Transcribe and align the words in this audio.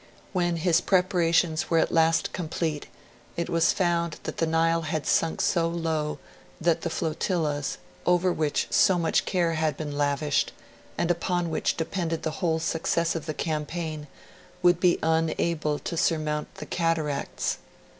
When 0.33 0.55
his 0.57 0.81
preparations 0.81 1.69
were 1.69 1.77
at 1.77 1.91
last 1.91 2.33
complete, 2.33 2.87
it 3.37 3.51
was 3.51 3.71
found 3.71 4.17
that 4.23 4.37
the 4.37 4.47
Nile 4.47 4.81
had 4.81 5.05
sunk 5.05 5.41
so 5.41 5.67
low 5.67 6.17
that 6.59 6.81
the 6.81 6.89
flotillas, 6.89 7.77
over 8.03 8.33
which 8.33 8.65
so 8.71 8.97
much 8.97 9.25
care 9.25 9.53
had 9.53 9.77
been 9.77 9.95
lavished, 9.95 10.53
and 10.97 11.11
upon 11.11 11.51
which 11.51 11.77
depended 11.77 12.23
the 12.23 12.31
whole 12.41 12.57
success 12.57 13.13
of 13.13 13.27
the 13.27 13.35
campaign, 13.35 14.07
would 14.63 14.79
be 14.79 14.97
unable 15.03 15.77
to 15.77 15.95
surmount 15.95 16.55
the 16.55 16.65
cataracts. 16.65 17.59